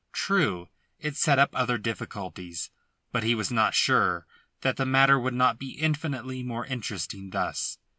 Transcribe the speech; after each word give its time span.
True, 0.13 0.67
it 0.97 1.15
set 1.15 1.37
up 1.37 1.51
other 1.53 1.77
difficulties. 1.77 2.71
But 3.11 3.21
he 3.21 3.35
was 3.35 3.51
not 3.51 3.75
sure 3.75 4.25
that 4.61 4.77
the 4.77 4.83
matter 4.87 5.19
would 5.19 5.35
not 5.35 5.59
be 5.59 5.73
infinitely 5.77 6.41
more 6.41 6.65
interesting 6.65 7.29
thus. 7.29 7.77